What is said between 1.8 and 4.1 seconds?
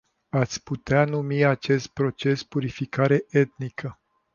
proces purificare etnică.